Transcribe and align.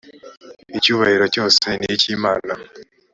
icyubahiro 0.77 1.25
cyose 1.33 1.67
niki 1.81 2.07
imana 2.17 2.53